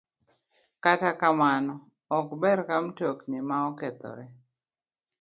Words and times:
Kata 0.83 1.09
kamano 1.19 1.73
ok 2.17 2.27
ber 2.41 2.59
ka 2.67 2.75
mtokni 2.85 3.37
ma 3.47 3.57
okethore 3.69 4.25